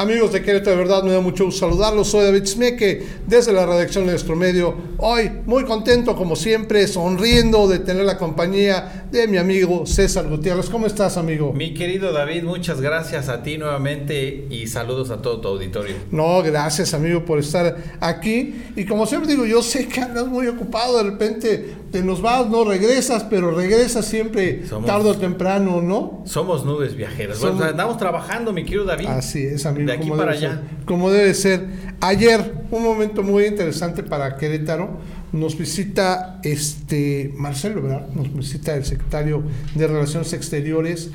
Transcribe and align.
Amigos 0.00 0.32
de 0.32 0.40
Querétaro, 0.40 0.78
de 0.78 0.82
verdad 0.82 1.02
me 1.02 1.12
da 1.12 1.20
mucho 1.20 1.44
gusto 1.44 1.60
saludarlos. 1.60 2.08
Soy 2.08 2.24
David 2.24 2.46
Smeke 2.46 3.02
desde 3.26 3.52
la 3.52 3.66
redacción 3.66 4.06
de 4.06 4.12
nuestro 4.12 4.34
medio. 4.34 4.74
Hoy 4.96 5.30
muy 5.44 5.64
contento, 5.64 6.16
como 6.16 6.36
siempre, 6.36 6.88
sonriendo 6.88 7.68
de 7.68 7.80
tener 7.80 8.06
la 8.06 8.16
compañía 8.16 9.04
de 9.12 9.28
mi 9.28 9.36
amigo 9.36 9.84
César 9.84 10.26
Gutiérrez. 10.26 10.70
¿Cómo 10.70 10.86
estás, 10.86 11.18
amigo? 11.18 11.52
Mi 11.52 11.74
querido 11.74 12.14
David, 12.14 12.44
muchas 12.44 12.80
gracias 12.80 13.28
a 13.28 13.42
ti 13.42 13.58
nuevamente 13.58 14.46
y 14.48 14.68
saludos 14.68 15.10
a 15.10 15.20
todo 15.20 15.42
tu 15.42 15.48
auditorio. 15.48 15.96
No, 16.10 16.42
gracias, 16.42 16.94
amigo, 16.94 17.26
por 17.26 17.38
estar 17.38 17.76
aquí. 18.00 18.54
Y 18.76 18.86
como 18.86 19.04
siempre 19.04 19.30
digo, 19.30 19.44
yo 19.44 19.62
sé 19.62 19.86
que 19.86 20.00
andas 20.00 20.26
muy 20.28 20.46
ocupado, 20.46 20.96
de 20.96 21.10
repente 21.10 21.74
te 21.90 22.02
nos 22.02 22.22
vas, 22.22 22.48
no 22.48 22.64
regresas, 22.64 23.24
pero 23.24 23.50
regresas 23.50 24.04
siempre 24.04 24.62
tarde 24.86 25.10
o 25.10 25.16
temprano, 25.16 25.80
¿no? 25.82 26.22
Somos 26.24 26.64
nubes 26.64 26.94
viajeras. 26.96 27.40
Bueno, 27.40 27.64
andamos 27.64 27.98
trabajando, 27.98 28.52
mi 28.52 28.64
querido 28.64 28.84
David. 28.84 29.06
Así 29.06 29.44
es, 29.44 29.66
amigo 29.66 29.86
de 29.86 29.92
aquí 29.92 30.10
para 30.10 30.32
allá. 30.32 30.62
como 30.84 31.10
debe 31.10 31.34
ser. 31.34 31.90
Ayer, 32.00 32.54
un 32.70 32.82
momento 32.82 33.22
muy 33.22 33.44
interesante 33.44 34.02
para 34.02 34.36
Querétaro, 34.36 34.98
nos 35.32 35.56
visita 35.58 36.40
este 36.42 37.32
Marcelo, 37.36 37.82
¿verdad? 37.82 38.08
Nos 38.14 38.32
visita 38.34 38.74
el 38.74 38.84
secretario 38.84 39.42
de 39.74 39.86
Relaciones 39.86 40.32
Exteriores. 40.32 41.10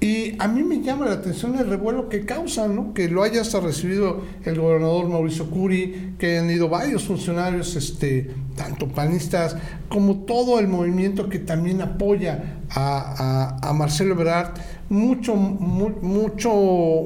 Y 0.00 0.34
a 0.38 0.48
mí 0.48 0.62
me 0.62 0.80
llama 0.80 1.04
la 1.06 1.12
atención 1.12 1.58
el 1.58 1.68
revuelo 1.68 2.08
que 2.08 2.24
causa, 2.24 2.66
¿no? 2.68 2.94
Que 2.94 3.08
lo 3.08 3.22
haya 3.22 3.42
hasta 3.42 3.60
recibido 3.60 4.22
el 4.44 4.58
gobernador 4.58 5.08
Mauricio 5.10 5.50
Curi, 5.50 6.14
que 6.18 6.38
hayan 6.38 6.50
ido 6.50 6.70
varios 6.70 7.04
funcionarios, 7.04 7.76
este, 7.76 8.30
tanto 8.60 8.88
panistas, 8.88 9.56
como 9.88 10.16
todo 10.24 10.58
el 10.58 10.68
movimiento 10.68 11.30
que 11.30 11.38
también 11.38 11.80
apoya 11.80 12.60
a, 12.68 13.56
a, 13.62 13.72
Marcelo 13.72 14.12
Ebrard 14.12 14.52
mucho, 14.90 15.34
mucho, 15.34 16.50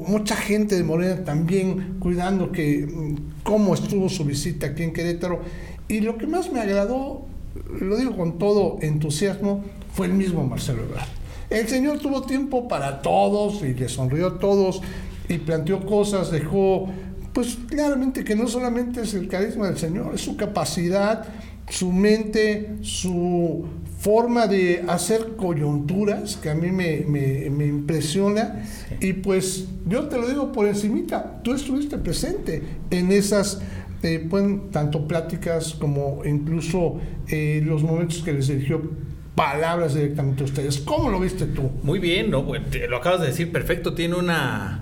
mucha 0.05 0.35
gente 0.35 0.75
de 0.75 0.83
Morena 0.83 1.23
también 1.23 1.95
cuidando 1.99 2.51
que 2.51 2.85
mm, 2.85 3.43
cómo 3.43 3.73
estuvo 3.73 4.09
su 4.09 4.25
visita 4.25 4.67
aquí 4.67 4.83
en 4.83 4.91
Querétaro. 4.91 5.39
Y 5.87 6.01
lo 6.01 6.17
que 6.17 6.27
más 6.27 6.51
me 6.51 6.59
agradó, 6.59 7.25
lo 7.79 7.95
digo 7.95 8.17
con 8.17 8.37
todo 8.37 8.77
entusiasmo, 8.81 9.63
fue 9.93 10.07
el 10.07 10.13
mismo 10.13 10.43
Marcelo 10.43 10.83
Ebrard. 10.83 11.07
El 11.49 11.69
señor 11.69 11.99
tuvo 11.99 12.23
tiempo 12.23 12.67
para 12.67 13.01
todos 13.01 13.63
y 13.63 13.73
le 13.73 13.87
sonrió 13.87 14.27
a 14.27 14.39
todos 14.39 14.81
y 15.29 15.37
planteó 15.37 15.85
cosas, 15.85 16.31
dejó, 16.31 16.89
pues 17.31 17.57
claramente 17.69 18.23
que 18.23 18.35
no 18.35 18.47
solamente 18.47 19.01
es 19.01 19.13
el 19.13 19.29
carisma 19.29 19.67
del 19.67 19.77
señor, 19.77 20.15
es 20.15 20.21
su 20.21 20.35
capacidad, 20.35 21.25
su 21.69 21.91
mente, 21.91 22.75
su 22.81 23.65
forma 23.99 24.47
de 24.47 24.83
hacer 24.87 25.35
coyunturas 25.35 26.37
que 26.37 26.49
a 26.49 26.55
mí 26.55 26.71
me, 26.71 27.05
me, 27.07 27.65
impresiona 27.65 28.63
y 28.99 29.13
pues 29.13 29.67
yo 29.87 30.07
te 30.07 30.17
lo 30.17 30.27
digo 30.27 30.51
por 30.51 30.67
encimita, 30.67 31.41
tú 31.43 31.53
estuviste 31.53 31.97
presente 31.97 32.61
en 32.91 33.11
esas 33.11 33.61
eh, 34.03 34.29
tanto 34.71 35.07
pláticas 35.07 35.73
como 35.73 36.21
incluso 36.23 36.99
eh, 37.27 37.63
los 37.65 37.81
momentos 37.81 38.21
que 38.21 38.33
les 38.33 38.47
dirigió 38.47 38.81
palabras 39.33 39.95
directamente 39.95 40.43
a 40.43 40.45
ustedes. 40.45 40.77
¿Cómo 40.79 41.09
lo 41.09 41.19
viste 41.19 41.45
tú? 41.45 41.71
Muy 41.81 41.99
bien, 41.99 42.29
¿no? 42.29 42.45
lo 42.89 42.97
acabas 42.97 43.21
de 43.21 43.27
decir 43.27 43.51
perfecto, 43.51 43.93
tiene 43.93 44.15
una 44.15 44.81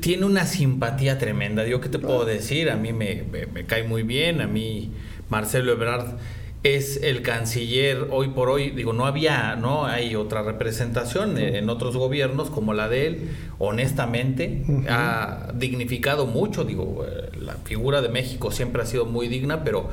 tiene 0.00 0.24
una 0.24 0.46
simpatía 0.46 1.18
tremenda. 1.18 1.66
Yo 1.66 1.80
qué 1.80 1.88
te 1.88 1.98
puedo 1.98 2.24
decir, 2.24 2.70
a 2.70 2.76
mí 2.76 2.92
me, 2.92 3.24
me, 3.52 3.64
cae 3.66 3.84
muy 3.84 4.02
bien, 4.02 4.40
a 4.40 4.46
mí 4.46 4.92
Marcelo 5.28 5.72
Ebrard 5.72 6.16
es 6.62 7.00
el 7.02 7.22
canciller 7.22 8.08
hoy 8.10 8.28
por 8.28 8.48
hoy, 8.48 8.70
digo, 8.70 8.92
no 8.92 9.06
había, 9.06 9.54
no 9.56 9.86
hay 9.86 10.16
otra 10.16 10.42
representación 10.42 11.38
en 11.38 11.70
otros 11.70 11.96
gobiernos 11.96 12.50
como 12.50 12.74
la 12.74 12.88
de 12.88 13.06
él, 13.06 13.30
honestamente, 13.58 14.64
ha 14.88 15.52
dignificado 15.54 16.26
mucho, 16.26 16.64
digo, 16.64 17.06
eh, 17.06 17.30
la 17.40 17.54
figura 17.64 18.02
de 18.02 18.08
México 18.08 18.50
siempre 18.50 18.82
ha 18.82 18.86
sido 18.86 19.06
muy 19.06 19.28
digna, 19.28 19.62
pero 19.62 19.90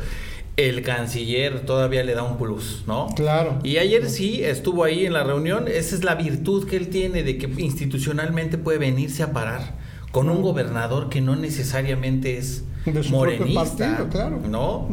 el 0.58 0.82
canciller 0.82 1.62
todavía 1.62 2.04
le 2.04 2.16
da 2.16 2.24
un 2.24 2.38
plus, 2.38 2.84
¿no? 2.88 3.08
Claro. 3.16 3.60
Y 3.64 3.78
ayer 3.78 4.10
sí 4.10 4.44
estuvo 4.44 4.84
ahí 4.84 5.06
en 5.06 5.14
la 5.14 5.24
reunión, 5.24 5.68
esa 5.68 5.96
es 5.96 6.04
la 6.04 6.16
virtud 6.16 6.68
que 6.68 6.78
él 6.78 6.90
tiene 6.90 7.24
de 7.24 7.38
que 7.38 7.48
institucionalmente 7.62 8.58
puede 8.58 8.80
venirse 8.80 9.22
a 9.24 9.32
parar 9.32 9.76
con 10.12 10.30
un 10.30 10.42
gobernador 10.42 11.10
que 11.10 11.22
no 11.22 11.36
necesariamente 11.36 12.38
es 12.38 12.64
morenista, 13.10 14.08
claro. 14.12 14.40
¿no? 14.48 14.88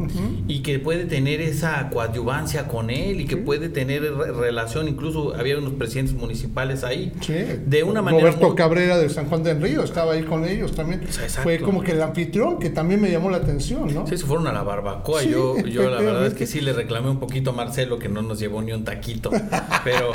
Y 0.47 0.61
que 0.61 0.79
puede 0.79 1.05
tener 1.05 1.41
esa 1.41 1.91
coadyuvancia 1.91 2.69
con 2.69 2.91
él 2.91 3.21
y 3.21 3.25
que 3.27 3.37
puede 3.37 3.69
tener 3.69 4.03
relación, 4.03 4.89
incluso 4.89 5.35
había 5.35 5.59
unos 5.59 5.75
presidentes 5.75 6.15
municipales 6.15 6.85
ahí. 6.85 7.13
Sí. 7.21 7.35
De 7.67 7.83
una 7.83 8.03
manera. 8.03 8.23
Roberto 8.23 8.55
Cabrera 8.55 8.99
de 8.99 9.09
San 9.09 9.27
Juan 9.27 9.43
del 9.43 9.61
Río 9.61 9.83
estaba 9.83 10.13
ahí 10.13 10.23
con 10.23 10.45
ellos 10.45 10.73
también. 10.73 11.03
Fue 11.43 11.59
como 11.59 11.83
que 11.83 11.93
el 11.93 12.03
anfitrión 12.03 12.59
que 12.59 12.71
también 12.71 13.01
me 13.01 13.11
llamó 13.11 13.31
la 13.31 13.39
atención, 13.39 13.93
¿no? 13.93 14.07
Sí, 14.07 14.17
se 14.17 14.27
fueron 14.27 14.47
a 14.47 14.53
la 14.53 14.63
barbacoa. 14.63 15.23
yo, 15.23 15.59
yo 15.59 15.91
la 15.91 16.01
verdad 16.01 16.27
es 16.27 16.35
que 16.35 16.47
sí 16.47 16.61
le 16.61 16.73
reclamé 16.73 17.11
un 17.11 17.19
poquito 17.19 17.51
a 17.51 17.53
Marcelo 17.53 17.99
que 17.99 18.09
no 18.09 18.23
nos 18.23 18.39
llevó 18.39 18.63
ni 18.63 18.73
un 18.73 18.85
taquito. 18.85 19.31
Pero, 19.85 20.13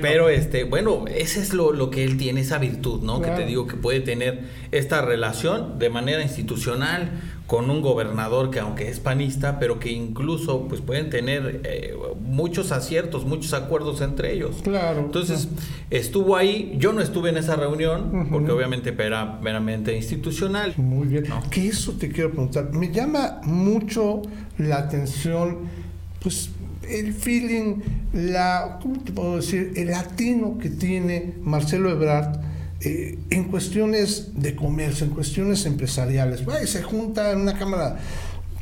pero 0.00 0.30
este, 0.30 0.64
bueno, 0.64 1.04
ese 1.06 1.40
es 1.40 1.52
lo, 1.52 1.72
lo 1.72 1.90
que 1.90 2.02
él 2.02 2.16
tiene, 2.16 2.40
esa 2.40 2.58
virtud, 2.58 3.02
¿no? 3.02 3.20
Que 3.20 3.30
te 3.30 3.44
digo 3.44 3.66
que 3.66 3.76
puede 3.76 4.00
tener 4.00 4.44
esta 4.72 5.02
relación 5.02 5.78
de 5.78 5.90
manera 5.90 6.22
institucional 6.22 6.79
con 7.46 7.68
un 7.68 7.82
gobernador 7.82 8.50
que 8.50 8.60
aunque 8.60 8.88
es 8.88 9.00
panista, 9.00 9.58
pero 9.58 9.80
que 9.80 9.90
incluso 9.90 10.68
pues 10.68 10.80
pueden 10.80 11.10
tener 11.10 11.60
eh, 11.64 11.94
muchos 12.20 12.70
aciertos, 12.70 13.24
muchos 13.24 13.54
acuerdos 13.54 14.00
entre 14.02 14.32
ellos. 14.32 14.60
Claro. 14.62 15.00
Entonces, 15.00 15.48
estuvo 15.90 16.36
ahí, 16.36 16.76
yo 16.78 16.92
no 16.92 17.00
estuve 17.00 17.30
en 17.30 17.38
esa 17.38 17.56
reunión, 17.56 18.28
porque 18.30 18.52
obviamente 18.52 18.94
era 18.96 19.40
meramente 19.42 19.96
institucional. 19.96 20.74
Muy 20.76 21.08
bien. 21.08 21.24
Que 21.50 21.66
eso 21.66 21.92
te 21.92 22.08
quiero 22.08 22.30
preguntar. 22.30 22.72
Me 22.72 22.92
llama 22.92 23.40
mucho 23.42 24.22
la 24.58 24.78
atención, 24.78 25.58
pues 26.22 26.50
el 26.88 27.12
feeling, 27.12 27.80
la, 28.12 28.78
¿cómo 28.80 29.00
te 29.00 29.10
puedo 29.10 29.36
decir? 29.36 29.72
El 29.74 29.88
latino 29.88 30.58
que 30.58 30.70
tiene 30.70 31.34
Marcelo 31.42 31.90
Ebrard 31.90 32.49
eh, 32.82 33.18
en 33.28 33.44
cuestiones 33.44 34.40
de 34.40 34.56
comercio, 34.56 35.06
en 35.06 35.12
cuestiones 35.12 35.66
empresariales. 35.66 36.42
se 36.64 36.82
junta 36.82 37.32
en 37.32 37.42
una 37.42 37.58
cámara 37.58 37.98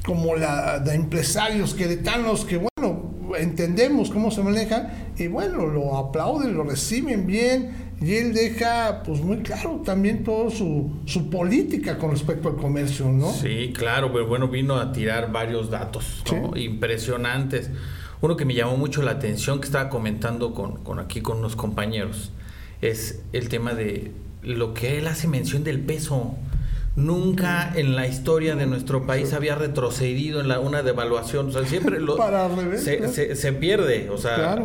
como 0.04 0.34
la 0.34 0.80
de 0.80 0.94
empresarios 0.94 1.72
queretanos 1.72 2.44
que, 2.44 2.56
bueno, 2.56 3.12
entendemos 3.38 4.10
cómo 4.10 4.32
se 4.32 4.42
manejan 4.42 5.12
y, 5.16 5.28
bueno, 5.28 5.66
lo 5.66 5.96
aplauden, 5.96 6.54
lo 6.54 6.64
reciben 6.64 7.28
bien 7.28 7.92
y 8.00 8.14
él 8.14 8.34
deja, 8.34 9.04
pues, 9.04 9.20
muy 9.20 9.36
claro 9.38 9.82
también 9.84 10.24
toda 10.24 10.50
su, 10.50 10.90
su 11.04 11.30
política 11.30 11.96
con 11.96 12.10
respecto 12.10 12.48
al 12.48 12.56
comercio, 12.56 13.06
¿no? 13.10 13.32
Sí, 13.32 13.72
claro, 13.72 14.12
pero 14.12 14.26
bueno, 14.26 14.48
vino 14.48 14.76
a 14.76 14.90
tirar 14.90 15.30
varios 15.30 15.70
datos 15.70 16.24
impresionantes. 16.56 17.70
Uno 18.20 18.36
que 18.36 18.44
me 18.44 18.54
llamó 18.54 18.76
mucho 18.76 19.00
la 19.02 19.12
atención, 19.12 19.60
que 19.60 19.66
estaba 19.66 19.88
comentando 19.88 20.54
con, 20.54 20.82
con 20.82 20.98
aquí 20.98 21.20
con 21.20 21.38
unos 21.38 21.54
compañeros 21.54 22.32
es 22.82 23.20
el 23.32 23.48
tema 23.48 23.74
de 23.74 24.12
lo 24.42 24.74
que 24.74 24.98
él 24.98 25.06
hace 25.06 25.28
mención 25.28 25.64
del 25.64 25.80
peso. 25.80 26.34
Nunca 26.96 27.72
en 27.76 27.94
la 27.94 28.08
historia 28.08 28.56
de 28.56 28.66
nuestro 28.66 29.06
país 29.06 29.32
había 29.32 29.54
retrocedido 29.54 30.40
en 30.40 30.48
la, 30.48 30.58
una 30.58 30.82
devaluación. 30.82 31.46
O 31.46 31.52
sea, 31.52 31.64
siempre 31.64 32.00
lo, 32.00 32.16
se, 32.76 33.36
se, 33.36 33.52
pierde. 33.52 34.10
O 34.10 34.18
sea, 34.18 34.56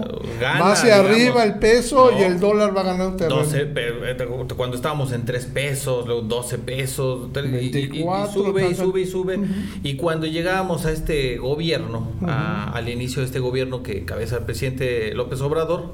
gana. 0.41 0.59
Va 0.59 0.72
hacia 0.72 0.97
arriba 0.97 1.44
el 1.44 1.59
peso 1.59 2.12
y 2.18 2.24
el 2.24 2.40
dólar 2.40 2.75
va 2.75 2.81
ganando 2.81 3.28
12, 3.28 3.72
eh, 3.75 4.47
Cuando 4.57 4.75
estábamos 4.75 5.12
en 5.12 5.25
3 5.25 5.45
pesos, 5.45 6.07
luego 6.07 6.24
12 6.24 6.57
pesos, 6.57 7.30
y, 7.35 8.01
sube 8.34 8.68
y 8.68 8.74
sube 8.74 9.01
y 9.01 9.06
sube. 9.06 9.40
Y 9.84 9.95
cuando 9.97 10.25
llegábamos 10.25 10.88
a 10.88 10.91
este 10.91 11.38
gobierno, 11.38 12.13
al 12.25 12.90
inicio 12.90 13.22
de 13.22 13.28
este 13.28 13.40
gobierno 13.40 13.84
que 13.84 14.06
cabeza 14.06 14.38
el 14.38 14.45
presidente 14.45 15.13
López 15.13 15.40
Obrador, 15.41 15.94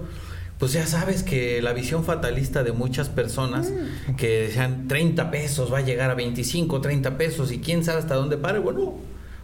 pues 0.59 0.73
ya 0.73 0.85
sabes 0.85 1.23
que 1.23 1.61
la 1.61 1.73
visión 1.73 2.03
fatalista 2.03 2.63
de 2.63 2.73
muchas 2.73 3.09
personas 3.09 3.71
mm. 3.71 4.15
que 4.15 4.41
decían 4.41 4.87
30 4.87 5.31
pesos 5.31 5.73
va 5.73 5.79
a 5.79 5.81
llegar 5.81 6.11
a 6.11 6.15
25, 6.15 6.81
30 6.81 7.17
pesos 7.17 7.51
y 7.51 7.59
quién 7.59 7.83
sabe 7.83 7.99
hasta 7.99 8.15
dónde 8.15 8.37
pare, 8.37 8.59
bueno, 8.59 8.95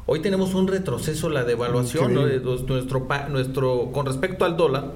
Hoy 0.08 0.20
tenemos 0.20 0.54
un 0.54 0.68
retroceso, 0.68 1.30
la 1.30 1.44
devaluación, 1.44 2.14
nuestro, 2.14 3.30
nuestro, 3.30 3.92
con 3.92 4.06
respecto 4.06 4.46
al 4.46 4.56
dólar, 4.56 4.92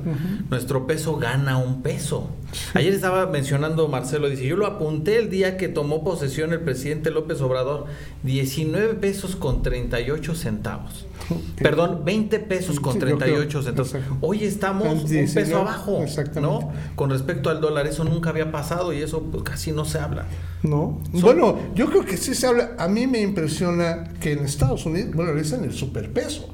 nuestro 0.51 0.85
peso 0.85 1.15
gana 1.15 1.57
un 1.57 1.81
peso. 1.81 2.29
Ayer 2.75 2.93
estaba 2.93 3.25
mencionando 3.25 3.87
Marcelo, 3.87 4.29
dice, 4.29 4.45
yo 4.45 4.55
lo 4.55 4.67
apunté 4.67 5.17
el 5.17 5.31
día 5.31 5.57
que 5.57 5.67
tomó 5.67 6.03
posesión 6.03 6.53
el 6.53 6.59
presidente 6.59 7.09
López 7.09 7.41
Obrador, 7.41 7.87
19 8.21 8.93
pesos 8.95 9.35
con 9.35 9.63
38 9.63 10.35
centavos. 10.35 11.07
Perdón, 11.57 12.01
20 12.05 12.39
pesos 12.39 12.79
con 12.79 12.97
38 12.97 13.63
centavos. 13.63 13.95
Hoy 14.21 14.43
estamos 14.43 15.03
un 15.03 15.09
peso 15.09 15.57
abajo, 15.57 16.05
¿no? 16.41 16.71
Con 16.95 17.09
respecto 17.09 17.49
al 17.49 17.61
dólar, 17.61 17.87
eso 17.87 18.03
nunca 18.03 18.29
había 18.29 18.51
pasado 18.51 18.93
y 18.93 19.01
eso 19.01 19.23
pues, 19.23 19.43
casi 19.43 19.71
no 19.71 19.85
se 19.85 19.99
habla. 19.99 20.25
No. 20.63 20.99
bueno, 21.13 21.57
yo 21.75 21.87
creo 21.89 22.05
que 22.05 22.17
sí 22.17 22.35
se 22.35 22.47
habla. 22.47 22.71
A 22.77 22.87
mí 22.87 23.07
me 23.07 23.21
impresiona 23.21 24.09
que 24.19 24.33
en 24.33 24.39
Estados 24.39 24.85
Unidos, 24.85 25.13
bueno, 25.13 25.33
le 25.33 25.41
dicen 25.41 25.63
el 25.63 25.73
superpeso. 25.73 26.49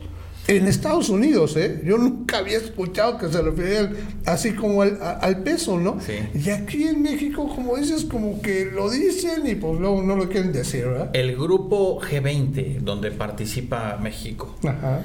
En 0.48 0.68
Estados 0.68 1.10
Unidos, 1.10 1.56
¿eh? 1.58 1.82
Yo 1.84 1.98
nunca 1.98 2.38
había 2.38 2.58
escuchado 2.58 3.18
que 3.18 3.28
se 3.30 3.42
referían 3.42 3.96
así 4.26 4.54
como 4.54 4.82
al, 4.82 5.44
peso, 5.44 5.80
¿no? 5.80 5.98
Y 6.34 6.50
aquí 6.50 6.84
en 6.84 7.02
México, 7.02 7.48
como 7.54 7.78
dices, 7.78 8.06
como 8.06 8.42
que 8.42 8.66
lo 8.66 8.90
dicen 8.90 9.48
y 9.48 9.56
pues 9.56 9.80
luego 9.80 10.04
no 10.04 10.16
lo 10.16 10.30
quieren 10.30 10.54
decir, 10.54 10.86
¿verdad? 10.86 11.10
El 11.14 11.36
grupo 11.36 12.00
G20, 12.02 12.80
donde 12.80 13.12
participa 13.12 13.98
México. 14.02 14.56
Ajá. 14.64 15.02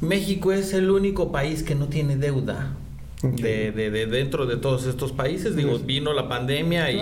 México 0.00 0.52
es 0.52 0.72
el 0.72 0.90
único 0.90 1.32
país 1.32 1.62
que 1.62 1.74
no 1.74 1.88
tiene 1.88 2.16
deuda. 2.16 2.76
De, 3.22 3.72
de, 3.72 4.06
dentro 4.06 4.44
de 4.44 4.58
todos 4.58 4.84
estos 4.84 5.12
países, 5.12 5.56
digo, 5.56 5.78
vino 5.78 6.12
la 6.12 6.28
pandemia 6.28 6.90
y 6.90 7.00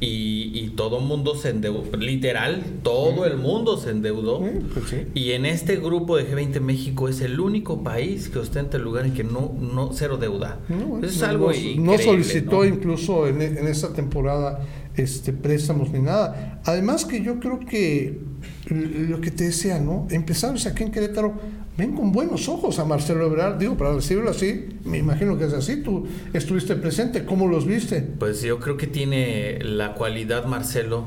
y, 0.00 0.72
todo 0.76 0.98
el 0.98 1.04
mundo 1.04 1.36
se 1.36 1.50
endeudó, 1.50 1.96
literal, 1.96 2.62
todo 2.82 3.24
el 3.26 3.36
mundo 3.36 3.76
se 3.78 3.90
endeudó. 3.90 4.40
Pues 4.72 5.06
y 5.14 5.32
en 5.32 5.46
este 5.46 5.76
grupo 5.76 6.16
de 6.16 6.28
G20 6.28 6.60
México 6.60 7.08
es 7.08 7.20
el 7.20 7.38
único 7.38 7.82
país 7.82 8.28
que 8.28 8.38
ostenta 8.38 8.76
el 8.76 8.82
lugar 8.82 9.06
en 9.06 9.14
que 9.14 9.24
no, 9.24 9.54
no 9.58 9.90
cero 9.92 10.16
deuda. 10.16 10.58
es 11.02 11.22
algo 11.22 11.52
no, 11.78 11.98
solicitó 11.98 12.64
incluso 12.64 13.28
en, 13.28 13.40
en 13.40 13.66
esta 13.68 13.92
temporada 13.92 14.60
este 14.96 15.32
préstamos 15.32 15.90
ni 15.90 16.00
nada. 16.00 16.60
Además 16.64 17.04
que 17.04 17.22
yo 17.22 17.38
creo 17.40 17.60
que 17.60 18.20
lo 18.68 19.20
que 19.20 19.30
te 19.30 19.44
decía, 19.44 19.78
¿no? 19.78 20.06
Empresarios 20.10 20.66
aquí 20.66 20.82
en 20.82 20.90
Querétaro 20.90 21.34
ven 21.76 21.96
con 21.96 22.12
buenos 22.12 22.48
ojos 22.48 22.78
a 22.78 22.84
Marcelo 22.84 23.26
Ebrard, 23.26 23.58
digo, 23.58 23.76
para 23.76 23.92
decirlo 23.92 24.30
así, 24.30 24.68
me 24.84 24.98
imagino 24.98 25.36
que 25.36 25.44
es 25.44 25.52
así, 25.52 25.82
tú 25.82 26.06
estuviste 26.32 26.76
presente, 26.76 27.24
¿cómo 27.24 27.48
los 27.48 27.66
viste? 27.66 28.00
Pues 28.00 28.42
yo 28.42 28.60
creo 28.60 28.76
que 28.76 28.86
tiene 28.86 29.58
la 29.62 29.94
cualidad, 29.94 30.46
Marcelo, 30.46 31.06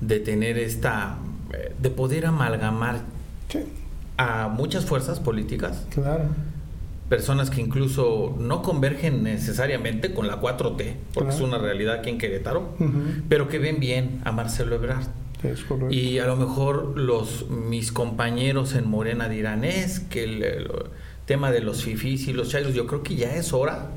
de 0.00 0.20
tener 0.20 0.58
esta, 0.58 1.18
eh, 1.52 1.72
de 1.80 1.90
poder 1.90 2.26
amalgamar 2.26 3.02
a 4.16 4.48
muchas 4.48 4.84
fuerzas 4.84 5.20
políticas. 5.20 5.86
Claro. 5.90 6.24
Personas 7.08 7.50
que 7.50 7.60
incluso 7.60 8.36
no 8.38 8.62
convergen 8.62 9.22
necesariamente 9.22 10.12
con 10.12 10.26
la 10.26 10.40
4T, 10.40 10.94
porque 11.14 11.30
es 11.30 11.40
una 11.40 11.56
realidad 11.56 11.96
aquí 11.96 12.10
en 12.10 12.18
Querétaro, 12.18 12.74
pero 13.28 13.48
que 13.48 13.58
ven 13.58 13.80
bien 13.80 14.20
a 14.24 14.32
Marcelo 14.32 14.74
Ebrard 14.74 15.06
y 15.90 16.18
a 16.18 16.26
lo 16.26 16.36
mejor 16.36 16.98
los 16.98 17.48
mis 17.48 17.92
compañeros 17.92 18.74
en 18.74 18.88
Morena 18.88 19.28
dirán, 19.28 19.64
es 19.64 20.00
que 20.00 20.24
el, 20.24 20.66
tema 21.28 21.52
de 21.52 21.60
los 21.60 21.84
fifís 21.84 22.26
y 22.26 22.32
los 22.32 22.48
chairos, 22.48 22.74
yo 22.74 22.86
creo 22.86 23.04
que 23.04 23.14
ya 23.14 23.36
es 23.36 23.52
hora 23.52 23.90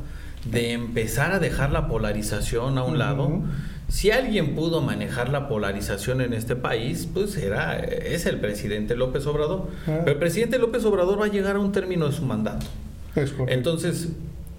de 0.46 0.74
empezar 0.74 1.32
a 1.32 1.40
dejar 1.40 1.72
la 1.72 1.88
polarización 1.88 2.78
a 2.78 2.84
un 2.84 3.00
lado. 3.00 3.42
Si 3.88 4.12
alguien 4.12 4.54
pudo 4.54 4.82
manejar 4.82 5.30
la 5.30 5.48
polarización 5.48 6.22
en 6.22 6.34
este 6.34 6.56
país, 6.56 7.08
pues 7.12 7.38
era, 7.38 7.80
es 7.80 8.26
el 8.26 8.40
presidente 8.40 8.96
López 8.96 9.26
Obrador. 9.26 9.70
Ah. 9.88 10.00
Pero 10.00 10.12
el 10.12 10.18
presidente 10.18 10.60
López 10.60 10.84
Obrador 10.84 11.22
va 11.22 11.26
a 11.26 11.30
llegar 11.30 11.56
a 11.56 11.60
un 11.60 11.72
término 11.72 12.08
de 12.08 12.12
su 12.12 12.26
mandato. 12.26 12.66
Entonces, 13.48 14.10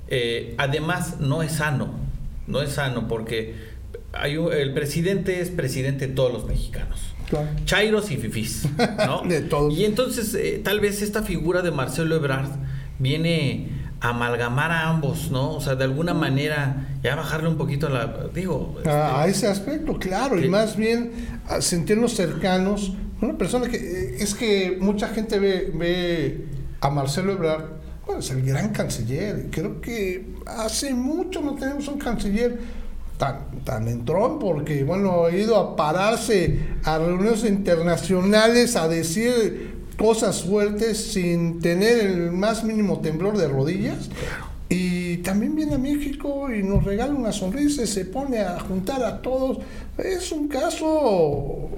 eh, 0.08 0.54
además, 0.56 1.20
no 1.20 1.42
es 1.42 1.52
sano. 1.52 1.90
No 2.46 2.62
es 2.62 2.72
sano 2.72 3.06
porque 3.06 3.54
el 4.52 4.74
presidente 4.74 5.40
es 5.40 5.50
presidente 5.50 6.08
de 6.08 6.14
todos 6.14 6.32
los 6.32 6.46
mexicanos. 6.46 7.12
Chairos 7.64 8.10
y 8.10 8.16
fifís, 8.16 8.68
¿no? 9.06 9.22
de 9.28 9.40
todos. 9.40 9.74
Y 9.74 9.84
entonces, 9.84 10.34
eh, 10.34 10.60
tal 10.62 10.80
vez 10.80 11.00
esta 11.02 11.22
figura 11.22 11.62
de 11.62 11.70
Marcelo 11.70 12.16
Ebrard 12.16 12.50
viene 12.98 13.68
a 14.00 14.10
amalgamar 14.10 14.70
a 14.70 14.88
ambos, 14.88 15.30
¿no? 15.30 15.52
O 15.52 15.60
sea, 15.60 15.74
de 15.74 15.84
alguna 15.84 16.12
manera, 16.12 16.88
ya 17.02 17.14
bajarle 17.14 17.48
un 17.48 17.56
poquito 17.56 17.86
a 17.86 17.90
la. 17.90 18.28
Digo. 18.34 18.76
a 18.84 19.26
este, 19.26 19.30
ese 19.30 19.48
aspecto, 19.48 19.98
claro, 19.98 20.38
y 20.38 20.48
más 20.48 20.76
bien 20.76 21.12
a 21.48 21.60
sentirnos 21.60 22.14
cercanos. 22.14 22.92
Una 23.20 23.38
persona 23.38 23.68
que. 23.68 23.76
Eh, 23.76 24.16
es 24.18 24.34
que 24.34 24.76
mucha 24.80 25.08
gente 25.08 25.38
ve, 25.38 25.72
ve 25.74 26.44
a 26.80 26.90
Marcelo 26.90 27.32
Ebrard, 27.32 27.64
bueno, 28.04 28.20
es 28.20 28.30
el 28.30 28.42
gran 28.42 28.70
canciller. 28.70 29.46
Creo 29.50 29.80
que 29.80 30.34
hace 30.46 30.92
mucho 30.92 31.40
no 31.40 31.54
tenemos 31.54 31.88
un 31.88 31.98
canciller 31.98 32.58
tan, 33.22 33.62
tan 33.64 33.86
entrón 33.86 34.40
porque, 34.40 34.82
bueno, 34.82 35.26
ha 35.26 35.30
ido 35.30 35.56
a 35.56 35.76
pararse 35.76 36.58
a 36.82 36.98
reuniones 36.98 37.44
internacionales 37.44 38.74
a 38.74 38.88
decir 38.88 39.84
cosas 39.96 40.42
fuertes 40.42 40.98
sin 40.98 41.60
tener 41.60 42.00
el 42.00 42.32
más 42.32 42.64
mínimo 42.64 42.98
temblor 42.98 43.38
de 43.38 43.46
rodillas. 43.46 44.10
Y 44.68 45.18
también 45.18 45.54
viene 45.54 45.74
a 45.76 45.78
México 45.78 46.52
y 46.52 46.64
nos 46.64 46.82
regala 46.82 47.14
una 47.14 47.30
sonrisa, 47.30 47.86
se 47.86 48.06
pone 48.06 48.40
a 48.40 48.58
juntar 48.58 49.04
a 49.04 49.22
todos. 49.22 49.58
Es 49.98 50.32
un 50.32 50.48
caso, 50.48 51.70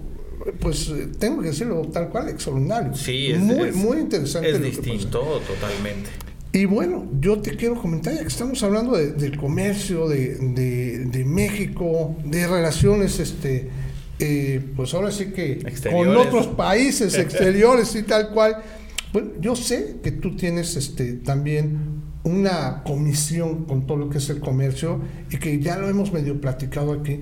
pues 0.61 0.91
tengo 1.19 1.43
que 1.43 1.49
decirlo 1.49 1.83
tal 1.93 2.09
cual, 2.09 2.31
extraordinario. 2.31 2.95
Sí, 2.95 3.33
es 3.33 3.41
muy, 3.41 3.71
muy 3.73 3.99
interesante. 3.99 4.51
Es 4.51 4.63
distinto 4.63 5.21
totalmente. 5.47 6.24
Y 6.55 6.67
bueno, 6.67 7.09
yo 7.21 7.41
te 7.41 7.57
quiero 7.57 7.75
comentar, 7.75 8.15
ya 8.15 8.21
que 8.21 8.29
estamos 8.29 8.63
hablando 8.63 8.97
del 8.97 9.37
comercio, 9.37 10.07
de, 10.07 11.25
México, 11.27 12.15
de 12.25 12.47
relaciones, 12.47 13.19
este, 13.19 13.69
eh, 14.21 14.65
pues 14.77 14.95
ahora 14.95 15.11
sí 15.11 15.33
que 15.33 15.59
con 15.91 16.17
otros 16.17 16.47
países 16.47 17.15
exteriores 17.19 17.97
y 17.97 18.05
tal 18.05 18.31
cual. 18.31 18.63
Bueno, 19.13 19.31
yo 19.41 19.57
sé 19.57 19.97
que 20.01 20.13
tú 20.13 20.37
tienes 20.37 20.77
este, 20.77 21.15
también 21.15 22.03
una 22.23 22.85
comisión 22.85 23.65
con 23.65 23.89
todo 23.89 23.97
lo 23.97 24.09
que 24.09 24.19
es 24.19 24.31
el 24.31 24.39
comercio 24.39 25.01
y 25.33 25.39
que 25.39 25.59
ya 25.59 25.77
lo 25.77 25.89
hemos 25.89 26.13
medio 26.13 26.41
platicado 26.41 26.93
aquí. 26.93 27.19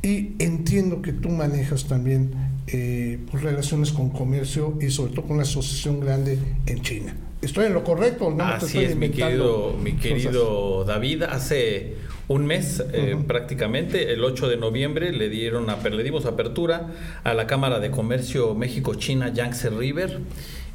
Y 0.00 0.36
entiendo 0.38 1.02
que 1.02 1.12
tú 1.12 1.30
manejas 1.30 1.86
también 1.86 2.30
eh, 2.68 3.18
pues, 3.32 3.42
relaciones 3.42 3.90
con 3.90 4.10
comercio 4.10 4.78
y 4.80 4.90
sobre 4.90 5.12
todo 5.12 5.26
con 5.26 5.38
la 5.38 5.42
asociación 5.42 5.98
grande 5.98 6.38
en 6.66 6.82
China. 6.82 7.25
¿Estoy 7.46 7.66
en 7.66 7.74
lo 7.74 7.84
correcto? 7.84 8.28
No 8.28 8.44
Así 8.44 8.82
es, 8.82 8.96
mi 8.96 9.10
querido, 9.10 9.76
mi 9.80 9.92
querido 9.92 10.84
David. 10.84 11.22
Hace 11.22 11.94
un 12.26 12.44
mes 12.44 12.82
eh, 12.92 13.16
prácticamente, 13.24 14.12
el 14.12 14.24
8 14.24 14.48
de 14.48 14.56
noviembre, 14.56 15.12
le, 15.12 15.28
dieron 15.28 15.66
le 15.66 16.02
dimos 16.02 16.26
apertura 16.26 16.88
a 17.22 17.34
la 17.34 17.46
Cámara 17.46 17.78
de 17.78 17.92
Comercio 17.92 18.56
México-China 18.56 19.32
Yangtze 19.32 19.70
River. 19.70 20.18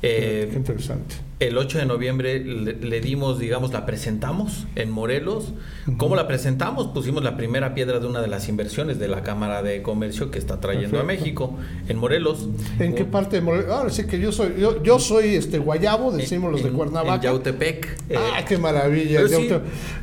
Eh, 0.01 0.47
Qué 0.50 0.57
interesante. 0.57 1.15
El 1.41 1.57
8 1.57 1.79
de 1.79 1.85
noviembre 1.88 2.39
le, 2.39 3.01
dimos, 3.01 3.39
digamos, 3.39 3.73
la 3.73 3.83
presentamos 3.88 4.67
en 4.75 4.91
Morelos. 4.91 5.55
¿Cómo 5.97 6.15
la 6.15 6.27
presentamos? 6.27 6.89
Pusimos 6.89 7.23
la 7.23 7.35
primera 7.35 7.73
piedra 7.73 7.99
de 7.99 8.05
una 8.05 8.21
de 8.21 8.27
las 8.27 8.47
inversiones 8.47 8.99
de 8.99 9.07
la 9.07 9.23
Cámara 9.23 9.63
de 9.63 9.81
Comercio 9.81 10.29
que 10.29 10.38
está 10.38 10.59
trayendo 10.59 10.99
a 10.99 11.03
México, 11.03 11.57
en 11.88 11.97
Morelos. 11.97 12.47
¿En 12.77 12.93
qué 12.93 13.05
parte 13.05 13.38
de 13.38 13.41
Morelos? 13.41 13.71
Ahora 13.71 13.89
sí 13.89 14.05
que 14.05 14.19
yo 14.19 14.31
soy, 14.31 14.53
yo, 14.59 14.83
yo 14.83 14.99
soy 14.99 15.33
este 15.33 15.57
Guayabo, 15.57 16.11
decimos 16.11 16.51
los 16.51 16.61
de 16.61 16.69
Cuernavaca. 16.69 17.15
En 17.15 17.21
Yautepec. 17.21 17.88
ah, 18.15 18.39
eh, 18.39 18.45
qué 18.47 18.59
maravilla. 18.59 19.21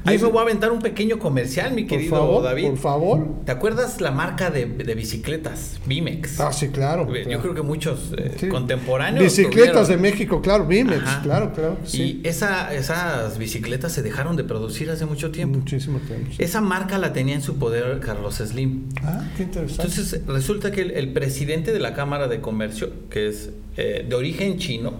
ahí 0.06 0.18
me 0.18 0.26
voy 0.26 0.38
a 0.38 0.42
aventar 0.42 0.72
un 0.72 0.80
pequeño 0.80 1.20
comercial, 1.20 1.72
mi 1.72 1.86
querido 1.86 2.42
David. 2.42 2.70
Por 2.70 2.78
favor. 2.78 3.26
¿Te 3.44 3.52
acuerdas 3.52 4.00
la 4.00 4.10
marca 4.10 4.50
de, 4.50 4.66
bicicletas? 4.66 5.78
Bimex. 5.86 6.40
Ah, 6.40 6.52
sí, 6.52 6.70
claro. 6.70 7.06
Yo 7.14 7.40
creo 7.40 7.54
que 7.54 7.62
muchos 7.62 8.12
eh, 8.18 8.48
contemporáneos. 8.50 9.22
Bicicletas 9.22 9.86
de 9.86 9.96
México, 9.98 10.42
claro, 10.42 10.66
Bimex. 10.66 11.27
Claro, 11.28 11.52
claro. 11.52 11.76
Y 11.92 12.20
esa, 12.24 12.74
esas 12.74 13.36
bicicletas 13.38 13.92
se 13.92 14.02
dejaron 14.02 14.36
de 14.36 14.44
producir 14.44 14.90
hace 14.90 15.04
mucho 15.04 15.30
tiempo. 15.30 15.58
Muchísimo 15.58 15.98
tiempo. 15.98 16.30
Esa 16.38 16.60
marca 16.60 16.96
la 16.96 17.12
tenía 17.12 17.34
en 17.34 17.42
su 17.42 17.56
poder 17.58 18.00
Carlos 18.00 18.36
Slim. 18.36 18.88
Ah, 19.02 19.22
qué 19.36 19.42
interesante. 19.42 19.82
Entonces, 19.82 20.26
resulta 20.26 20.70
que 20.70 20.80
el, 20.80 21.12
presidente 21.12 21.72
de 21.72 21.80
la 21.80 21.92
Cámara 21.94 22.28
de 22.28 22.40
Comercio, 22.40 22.90
que 23.10 23.28
es 23.28 23.50
eh, 23.76 24.06
de 24.08 24.14
origen 24.14 24.58
chino, 24.58 24.94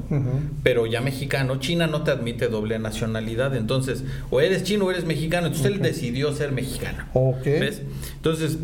pero 0.62 0.86
ya 0.86 1.00
mexicano, 1.00 1.56
China 1.60 1.86
no 1.86 2.02
te 2.02 2.10
admite 2.10 2.48
doble 2.48 2.78
nacionalidad. 2.78 3.56
Entonces, 3.56 4.04
o 4.30 4.40
eres 4.40 4.64
chino 4.64 4.84
o 4.84 4.90
eres 4.90 5.04
mexicano. 5.04 5.46
Entonces, 5.46 5.72
él 5.72 5.80
decidió 5.80 6.34
ser 6.34 6.52
mexicano. 6.52 7.04
Ok. 7.14 7.44
¿Ves? 7.44 7.82
Entonces, 8.16 8.58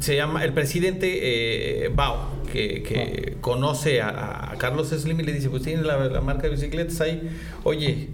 se 0.00 0.16
llama 0.16 0.44
el 0.44 0.52
presidente 0.52 1.84
eh, 1.84 1.88
Bao, 1.88 2.28
que, 2.54 3.36
conoce 3.40 4.00
a, 4.00 4.54
Carlos 4.58 4.88
Slim 4.88 5.20
y 5.20 5.24
le 5.24 5.32
dice, 5.32 5.50
pues 5.50 5.62
tiene 5.62 5.82
la, 5.82 6.20
marca 6.20 6.44
de 6.44 6.50
bicicletas 6.50 7.00
ahí, 7.00 7.28
oye, 7.64 8.08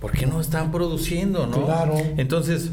¿por 0.00 0.12
qué 0.12 0.26
no 0.26 0.40
están 0.40 0.70
produciendo? 0.70 1.46
¿no? 1.46 1.64
Claro. 1.64 1.96
Entonces 2.16 2.70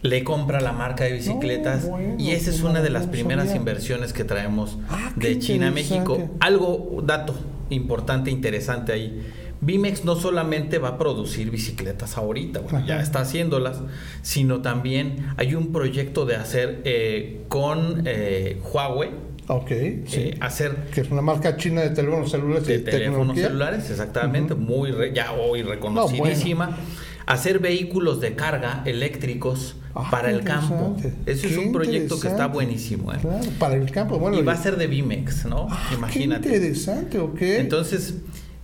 le 0.00 0.24
compra 0.24 0.60
la 0.60 0.72
marca 0.72 1.04
de 1.04 1.12
bicicletas 1.12 1.88
y 2.18 2.30
esa 2.30 2.50
es 2.50 2.62
una 2.62 2.82
de 2.82 2.90
las 2.90 3.06
primeras 3.06 3.54
inversiones 3.54 4.12
que 4.12 4.24
traemos 4.24 4.78
ah, 4.88 5.12
de 5.16 5.38
China 5.38 5.68
a 5.68 5.70
México. 5.70 6.30
Algo, 6.40 7.02
dato 7.04 7.34
importante, 7.70 8.30
interesante 8.30 8.92
ahí 8.92 9.22
Bimex 9.62 10.04
no 10.04 10.16
solamente 10.16 10.78
va 10.78 10.88
a 10.88 10.98
producir 10.98 11.48
bicicletas 11.52 12.18
ahorita, 12.18 12.58
bueno, 12.58 12.84
ya 12.84 13.00
está 13.00 13.20
haciéndolas, 13.20 13.80
sino 14.20 14.60
también 14.60 15.32
hay 15.36 15.54
un 15.54 15.70
proyecto 15.70 16.26
de 16.26 16.34
hacer 16.34 16.82
eh, 16.84 17.42
con 17.48 18.02
eh, 18.04 18.60
Huawei. 18.72 19.10
Ok, 19.48 19.68
sí. 19.68 20.20
Eh, 20.20 20.36
hacer. 20.40 20.88
Que 20.94 21.02
es 21.02 21.10
una 21.10 21.22
marca 21.22 21.56
china 21.56 21.82
de 21.82 21.90
teléfonos 21.90 22.30
celulares. 22.30 22.66
De 22.66 22.78
teléfonos 22.78 23.38
celulares, 23.38 23.90
exactamente, 23.90 24.54
muy, 24.54 24.92
ya 25.14 25.32
hoy 25.32 25.62
reconocidísima. 25.62 26.78
Hacer 27.26 27.60
vehículos 27.60 28.20
de 28.20 28.34
carga 28.34 28.82
eléctricos 28.84 29.76
ah, 29.94 30.08
para 30.10 30.30
el 30.30 30.42
campo. 30.42 30.96
Ese 31.24 31.46
es 31.48 31.56
un 31.56 31.72
proyecto 31.72 32.18
que 32.18 32.28
está 32.28 32.48
buenísimo. 32.48 33.12
Claro, 33.12 33.44
para 33.58 33.76
el 33.76 33.90
campo, 33.90 34.18
bueno. 34.18 34.38
Y 34.38 34.42
va 34.42 34.52
a 34.52 34.56
ser 34.56 34.76
de 34.76 34.88
Bimex, 34.88 35.46
¿no? 35.46 35.68
Ah, 35.70 35.90
Imagínate. 35.94 36.48
Qué 36.48 36.56
interesante, 36.56 37.18
ok. 37.18 37.42
Entonces 37.42 38.14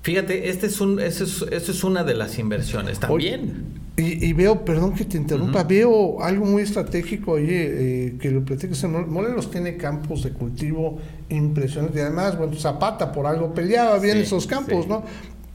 Fíjate, 0.09 0.49
este 0.49 0.69
es 0.69 0.81
un, 0.81 1.01
es, 1.01 1.21
es 1.21 1.85
una 1.85 2.03
de 2.03 2.15
las 2.15 2.39
inversiones 2.39 2.99
también. 2.99 3.78
Y, 4.01 4.33
veo, 4.33 4.65
perdón 4.65 4.95
que 4.95 5.05
te 5.05 5.17
interrumpa, 5.17 5.65
veo 5.65 6.23
algo 6.23 6.45
muy 6.45 6.63
estratégico, 6.63 7.33
oye, 7.33 8.07
eh, 8.07 8.15
que 8.21 8.31
lo 8.31 8.45
platicas, 8.45 8.85
Morelos 8.85 9.51
tiene 9.51 9.77
campos 9.77 10.23
de 10.23 10.31
cultivo 10.31 10.99
impresionantes, 11.29 11.99
y 11.99 12.01
además, 12.03 12.39
bueno, 12.39 12.55
Zapata 12.55 13.11
por 13.11 13.27
algo 13.27 13.53
peleaba 13.53 13.99
bien 13.99 14.19
esos 14.19 14.47
campos, 14.47 14.87
¿no? 14.87 15.03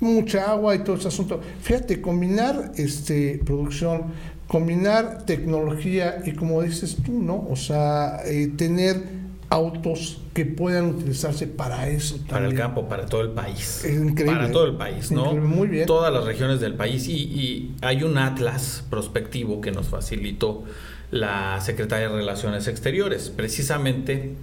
Mucha 0.01 0.51
agua 0.51 0.75
y 0.75 0.79
todo 0.79 0.97
ese 0.97 1.07
asunto. 1.07 1.39
Fíjate, 1.61 2.01
combinar 2.01 2.73
este 2.75 3.39
producción, 3.45 4.07
combinar 4.47 5.25
tecnología 5.25 6.21
y 6.25 6.33
como 6.33 6.61
dices 6.61 6.97
tú, 6.97 7.13
¿no? 7.13 7.47
O 7.49 7.55
sea, 7.55 8.23
eh, 8.25 8.51
tener 8.57 9.22
autos 9.53 10.17
que 10.33 10.45
puedan 10.45 10.85
utilizarse 10.85 11.45
para 11.45 11.87
eso. 11.87 12.17
Para 12.27 12.47
el 12.47 12.55
campo, 12.55 12.89
para 12.89 13.05
todo 13.05 13.21
el 13.21 13.29
país. 13.29 13.85
increíble. 13.85 14.35
Para 14.35 14.51
todo 14.51 14.65
el 14.65 14.75
país, 14.75 15.11
¿no? 15.11 15.33
Muy 15.33 15.67
bien. 15.67 15.85
Todas 15.85 16.11
las 16.11 16.25
regiones 16.25 16.59
del 16.59 16.73
país. 16.73 17.07
Y, 17.07 17.75
hay 17.81 18.03
un 18.03 18.17
atlas 18.17 18.83
prospectivo 18.89 19.61
que 19.61 19.71
nos 19.71 19.87
facilitó 19.87 20.63
la 21.11 21.61
Secretaría 21.61 22.09
de 22.09 22.15
Relaciones 22.15 22.67
Exteriores, 22.67 23.29
precisamente. 23.29 24.33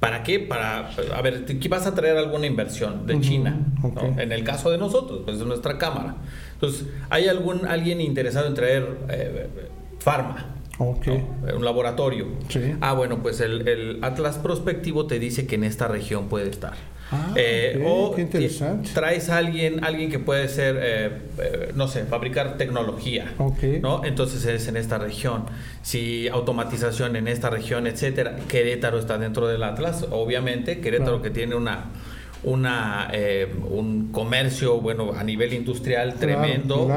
¿Para 0.00 0.24
qué? 0.24 0.40
Para, 0.40 0.90
a 1.14 1.22
ver, 1.22 1.46
vas 1.70 1.86
a 1.86 1.94
traer 1.94 2.16
alguna 2.16 2.46
inversión 2.46 3.06
de 3.06 3.20
China, 3.20 3.58
en 4.18 4.32
el 4.32 4.42
caso 4.42 4.70
de 4.70 4.78
nosotros, 4.78 5.22
pues 5.24 5.38
de 5.38 5.44
nuestra 5.46 5.78
Cámara. 5.78 6.16
Entonces, 6.54 6.86
¿hay 7.08 7.28
algún 7.28 7.66
alguien 7.66 8.00
interesado 8.00 8.48
en 8.48 8.54
traer 8.54 8.98
eh, 9.08 9.48
farma? 10.00 10.55
Un 10.78 11.64
laboratorio. 11.64 12.26
Ah, 12.80 12.92
bueno, 12.92 13.22
pues 13.22 13.40
el, 13.40 13.98
Atlas 14.02 14.38
Prospectivo 14.38 15.06
te 15.06 15.18
dice 15.18 15.46
que 15.46 15.54
en 15.54 15.64
esta 15.64 15.88
región 15.88 16.28
puede 16.28 16.50
estar. 16.50 16.74
Ah, 17.12 17.32
eh, 17.36 17.84
o 17.86 18.12
qué 18.16 18.22
interesante. 18.22 18.90
traes 18.92 19.28
a 19.28 19.36
alguien, 19.36 19.84
alguien 19.84 20.10
que 20.10 20.18
puede 20.18 20.48
ser, 20.48 20.76
eh, 20.80 21.10
eh, 21.38 21.72
no 21.76 21.86
sé, 21.86 22.04
fabricar 22.04 22.56
tecnología, 22.56 23.32
¿no? 23.80 24.04
Entonces 24.04 24.44
es 24.44 24.66
en 24.66 24.76
esta 24.76 24.98
región. 24.98 25.44
Si 25.82 26.26
automatización 26.26 27.14
en 27.14 27.28
esta 27.28 27.48
región, 27.48 27.86
etcétera. 27.86 28.36
Querétaro 28.48 28.98
está 28.98 29.18
dentro 29.18 29.46
del 29.46 29.62
Atlas, 29.62 30.06
obviamente. 30.10 30.80
Querétaro 30.80 31.22
que 31.22 31.30
tiene 31.30 31.54
una 31.54 31.90
una 32.42 33.08
eh, 33.12 33.48
un 33.70 34.12
comercio 34.12 34.80
bueno 34.80 35.12
a 35.16 35.24
nivel 35.24 35.52
industrial 35.52 36.14
tremendo 36.14 36.88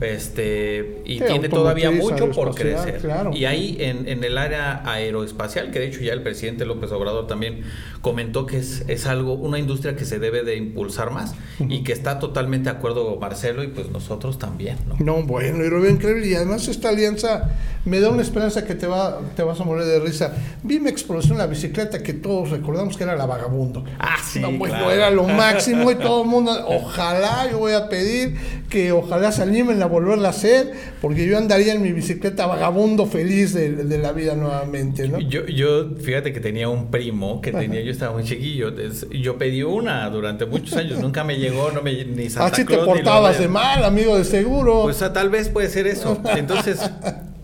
este 0.00 1.02
y 1.04 1.20
tiene 1.20 1.48
todavía 1.48 1.90
mucho 1.90 2.30
por 2.30 2.54
crecer. 2.54 3.00
y 3.32 3.44
ahí 3.44 3.76
en, 3.80 4.08
en, 4.08 4.24
el 4.24 4.36
área 4.36 4.82
aeroespacial 4.84 5.70
que 5.70 5.78
de 5.78 5.86
hecho 5.86 6.00
ya 6.00 6.12
el 6.12 6.22
presidente 6.22 6.66
López 6.66 6.92
Obrador 6.92 7.26
también 7.26 7.62
comentó 8.00 8.46
que 8.46 8.58
es, 8.58 8.84
es 8.88 9.06
algo 9.06 9.34
una 9.34 9.58
industria 9.58 9.96
que 9.96 10.04
se 10.04 10.18
debe 10.18 10.42
de 10.42 10.56
impulsar 10.56 11.10
más 11.10 11.34
y 11.58 11.82
que 11.82 11.92
está 11.92 12.18
totalmente 12.18 12.70
de 12.70 12.76
acuerdo 12.76 13.16
Marcelo 13.16 13.62
y 13.62 13.68
pues 13.68 13.90
nosotros 13.90 14.38
también 14.38 14.76
no, 14.86 14.96
no 14.98 15.22
bueno 15.22 15.64
y 15.64 15.70
lo 15.70 15.80
veo 15.80 15.90
increíble. 15.90 16.26
Y 16.26 16.34
además 16.34 16.68
esta 16.68 16.88
alianza 16.88 17.50
me 17.84 18.00
da 18.00 18.10
una 18.10 18.22
esperanza 18.22 18.64
que 18.64 18.74
te 18.74 18.86
va 18.86 19.20
te 19.36 19.42
vas 19.42 19.60
a 19.60 19.64
morir 19.64 19.84
de 19.84 20.00
risa. 20.00 20.34
Vi 20.62 20.80
mi 20.80 20.90
explosión 20.90 21.38
la 21.38 21.46
bicicleta 21.46 22.02
que 22.02 22.14
todos 22.14 22.50
recordamos 22.50 22.96
que 22.96 23.04
era 23.04 23.16
la 23.16 23.26
vagabundo. 23.26 23.84
Ah 23.98 24.16
sí 24.22 24.40
era 24.88 25.10
lo 25.10 25.24
máximo 25.24 25.90
y 25.90 25.96
todo 25.96 26.22
el 26.22 26.28
mundo, 26.28 26.52
ojalá, 26.68 27.48
yo 27.50 27.58
voy 27.58 27.72
a 27.72 27.88
pedir 27.88 28.36
que 28.68 28.92
ojalá 28.92 29.32
se 29.32 29.42
animen 29.42 29.82
a 29.82 29.86
volverla 29.86 30.28
a 30.28 30.30
hacer, 30.30 30.72
porque 31.00 31.26
yo 31.26 31.36
andaría 31.36 31.74
en 31.74 31.82
mi 31.82 31.92
bicicleta 31.92 32.46
vagabundo 32.46 33.06
feliz 33.06 33.52
de, 33.52 33.98
la 33.98 34.12
vida 34.12 34.36
nuevamente, 34.36 35.08
¿no? 35.08 35.18
Yo, 35.18 35.44
yo, 35.46 35.96
fíjate 35.96 36.32
que 36.32 36.38
tenía 36.38 36.68
un 36.68 36.90
primo 36.90 37.40
que 37.40 37.50
tenía, 37.52 37.80
yo 37.80 37.90
estaba 37.90 38.14
muy 38.14 38.24
chiquillo, 38.24 38.72
yo 39.10 39.36
pedí 39.36 39.64
una 39.64 40.08
durante 40.08 40.46
muchos 40.46 40.76
años, 40.76 41.00
nunca 41.00 41.24
me 41.24 41.36
llegó, 41.36 41.72
no 41.72 41.82
me, 41.82 42.04
ni 42.04 42.30
Santa 42.30 42.52
Así 42.52 42.64
te 42.64 42.78
portabas 42.78 43.38
de 43.38 43.48
mal, 43.48 43.84
amigo, 43.84 44.16
de 44.16 44.24
seguro. 44.24 44.82
Pues 44.84 44.98
tal 45.12 45.30
vez 45.30 45.48
puede 45.48 45.68
ser 45.68 45.86
eso. 45.86 46.20
Entonces, 46.36 46.78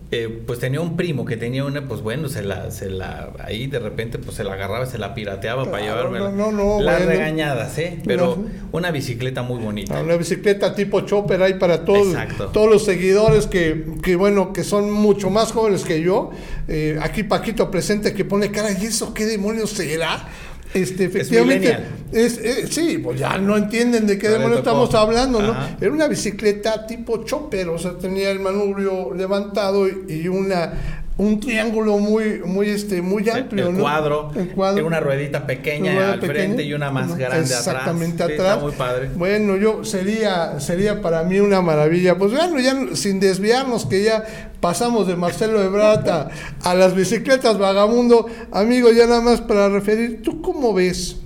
eh, 0.09 0.41
pues 0.47 0.59
tenía 0.59 0.79
un 0.79 0.95
primo 0.95 1.25
que 1.25 1.35
tenía 1.35 1.65
una, 1.65 1.85
pues 1.85 2.01
bueno, 2.01 2.29
se 2.29 2.41
la, 2.41 2.71
se 2.71 2.89
la, 2.89 3.31
ahí 3.43 3.67
de 3.67 3.79
repente 3.79 4.17
pues 4.17 4.37
se 4.37 4.45
la 4.45 4.53
agarraba, 4.53 4.85
se 4.85 4.97
la 4.97 5.13
pirateaba 5.13 5.69
para 5.69 5.83
llevarme 5.83 6.19
no, 6.19 6.51
no, 6.53 6.79
las 6.79 7.05
regañadas, 7.05 7.77
¿eh? 7.77 7.99
Pero 8.05 8.37
una 8.71 8.91
bicicleta 8.91 9.43
muy 9.43 9.61
bonita. 9.61 10.01
Una 10.01 10.15
bicicleta 10.15 10.73
tipo 10.73 11.01
chopper 11.01 11.41
ahí 11.41 11.55
para 11.55 11.83
todos, 11.83 12.15
todos 12.53 12.69
los 12.69 12.85
seguidores 12.85 13.47
que, 13.47 13.83
que, 14.01 14.15
bueno, 14.15 14.53
que 14.53 14.63
son 14.63 14.91
mucho 14.91 15.29
más 15.29 15.51
jóvenes 15.51 15.83
que 15.83 16.01
yo. 16.01 16.31
Eh, 16.69 16.97
aquí 17.01 17.23
Paquito 17.23 17.69
presente 17.69 18.13
que 18.13 18.23
pone 18.23 18.49
cara, 18.49 18.69
¿y 18.71 18.85
eso 18.85 19.13
qué 19.13 19.25
demonios 19.25 19.71
será? 19.71 20.25
Este, 20.73 21.05
efectivamente, 21.05 21.77
es, 22.11 22.37
eh, 22.37 22.67
sí, 22.69 22.99
pues 22.99 23.19
ya 23.19 23.37
no 23.37 23.57
entienden 23.57 24.05
de 24.05 24.17
qué 24.17 24.29
demonios 24.29 24.59
estamos 24.59 24.93
hablando, 24.93 25.41
¿no? 25.41 25.55
Era 25.79 25.91
una 25.91 26.07
bicicleta 26.07 26.85
tipo 26.85 27.23
chopper, 27.23 27.69
o 27.69 27.77
sea, 27.77 27.97
tenía 27.97 28.29
el 28.31 28.39
manubrio 28.39 29.13
levantado 29.13 29.87
y 29.87 30.27
una 30.27 31.06
un 31.17 31.39
triángulo 31.39 31.97
muy 31.97 32.39
muy 32.45 32.69
este 32.69 33.01
muy 33.01 33.27
amplio 33.29 33.69
el, 33.69 33.77
cuadro, 33.77 34.31
el 34.35 34.49
cuadro. 34.49 34.85
una 34.85 34.99
ruedita 34.99 35.47
pequeña 35.47 36.13
al 36.13 36.21
frente 36.21 36.63
y 36.63 36.73
una 36.73 36.91
más 36.91 37.15
grande 37.17 37.39
exactamente 37.39 38.23
atrás, 38.23 38.61
muy 38.61 38.71
padre. 38.73 39.09
Bueno 39.15 39.57
yo 39.57 39.83
sería 39.83 40.59
sería 40.59 41.01
para 41.01 41.23
mí 41.23 41.39
una 41.39 41.61
maravilla. 41.61 42.17
Pues 42.17 42.33
bueno 42.33 42.59
ya 42.59 42.95
sin 42.95 43.19
desviarnos 43.19 43.85
que 43.85 44.03
ya 44.03 44.23
pasamos 44.59 45.07
de 45.07 45.15
Marcelo 45.15 45.61
Ebrata 45.61 46.29
a 46.63 46.75
las 46.75 46.95
bicicletas 46.95 47.57
vagamundo 47.57 48.27
amigo 48.51 48.91
ya 48.91 49.07
nada 49.07 49.21
más 49.21 49.41
para 49.41 49.69
referir 49.69 50.21
tú 50.21 50.41
cómo 50.41 50.73
ves 50.73 51.17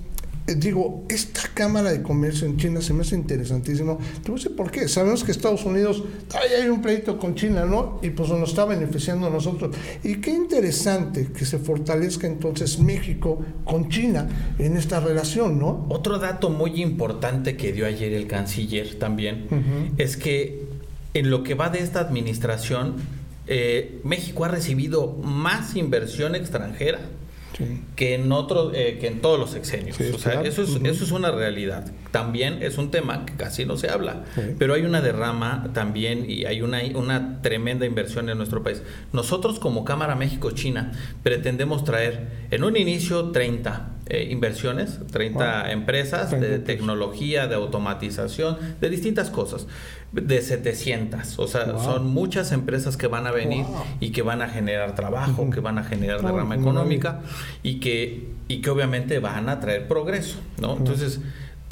digo, 0.46 1.04
esta 1.08 1.42
Cámara 1.54 1.92
de 1.92 2.02
Comercio 2.02 2.46
en 2.46 2.56
China 2.56 2.80
se 2.80 2.92
me 2.92 3.02
hace 3.02 3.14
interesantísimo. 3.14 3.98
Te 4.22 4.36
sé 4.38 4.50
por 4.50 4.70
qué. 4.70 4.88
Sabemos 4.88 5.22
que 5.22 5.30
Estados 5.30 5.64
Unidos, 5.64 6.02
hay 6.34 6.68
un 6.68 6.82
pleito 6.82 7.18
con 7.18 7.34
China, 7.34 7.64
¿no? 7.64 8.00
Y 8.02 8.10
pues 8.10 8.28
nos 8.30 8.50
está 8.50 8.64
beneficiando 8.64 9.26
a 9.26 9.30
nosotros. 9.30 9.74
Y 10.02 10.16
qué 10.16 10.30
interesante 10.30 11.28
que 11.32 11.44
se 11.44 11.58
fortalezca 11.58 12.26
entonces 12.26 12.78
México 12.78 13.44
con 13.64 13.88
China 13.88 14.54
en 14.58 14.76
esta 14.76 15.00
relación, 15.00 15.58
¿no? 15.58 15.86
Otro 15.88 16.18
dato 16.18 16.50
muy 16.50 16.82
importante 16.82 17.56
que 17.56 17.72
dio 17.72 17.86
ayer 17.86 18.12
el 18.12 18.26
canciller 18.26 18.98
también 18.98 19.92
es 19.96 20.16
que 20.16 20.62
en 21.14 21.30
lo 21.30 21.42
que 21.42 21.54
va 21.54 21.68
de 21.68 21.80
esta 21.80 22.00
administración, 22.00 22.96
eh, 23.46 24.00
México 24.04 24.44
ha 24.44 24.48
recibido 24.48 25.12
más 25.22 25.76
inversión 25.76 26.34
extranjera 26.34 27.00
que 27.96 28.14
en 28.14 28.30
otros 28.32 28.72
eh, 28.74 28.98
que 29.00 29.06
en 29.08 29.20
todos 29.20 29.38
los 29.38 29.50
sexenios. 29.50 29.98
o 30.00 30.18
sea, 30.18 30.42
eso, 30.42 30.62
es, 30.62 30.70
eso 30.70 31.04
es 31.04 31.10
una 31.10 31.30
realidad. 31.30 31.84
También 32.12 32.62
es 32.62 32.78
un 32.78 32.90
tema 32.90 33.26
que 33.26 33.34
casi 33.34 33.64
no 33.64 33.76
se 33.76 33.90
habla, 33.90 34.24
pero 34.58 34.74
hay 34.74 34.82
una 34.82 35.00
derrama 35.00 35.70
también 35.72 36.26
y 36.28 36.44
hay 36.44 36.62
una, 36.62 36.80
una 36.94 37.40
tremenda 37.42 37.86
inversión 37.86 38.28
en 38.28 38.36
nuestro 38.36 38.62
país. 38.62 38.82
Nosotros 39.12 39.58
como 39.58 39.84
Cámara 39.84 40.14
México-China 40.14 40.92
pretendemos 41.22 41.84
traer 41.84 42.28
en 42.50 42.64
un 42.64 42.76
inicio 42.76 43.30
30 43.30 43.88
eh, 44.06 44.28
inversiones, 44.30 44.98
30 45.10 45.72
empresas 45.72 46.30
de 46.30 46.58
tecnología, 46.58 47.46
de 47.46 47.54
automatización, 47.54 48.58
de 48.80 48.90
distintas 48.90 49.30
cosas 49.30 49.66
de 50.12 50.42
700. 50.42 51.38
O 51.38 51.48
sea, 51.48 51.78
son 51.78 52.08
muchas 52.08 52.52
empresas 52.52 52.96
que 52.96 53.06
van 53.06 53.26
a 53.26 53.30
venir 53.30 53.64
y 54.00 54.10
que 54.10 54.22
van 54.22 54.42
a 54.42 54.48
generar 54.48 54.94
trabajo, 54.94 55.48
que 55.50 55.60
van 55.60 55.78
a 55.78 55.84
generar 55.84 56.20
derrama 56.20 56.54
económica 56.54 57.20
y 57.62 57.80
que, 57.80 58.28
y 58.48 58.60
que 58.60 58.70
obviamente 58.70 59.18
van 59.18 59.48
a 59.48 59.60
traer 59.60 59.88
progreso, 59.88 60.38
¿no? 60.60 60.76
Entonces, 60.76 61.20